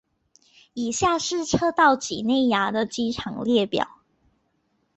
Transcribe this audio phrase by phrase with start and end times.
[0.73, 3.99] 以下是赤道畿内亚的机场列表。